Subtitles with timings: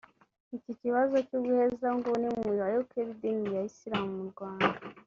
[0.57, 4.77] Iki kibazo cy’uguhezanguni mu bayoboke b’idini ya Islam mu Rwanda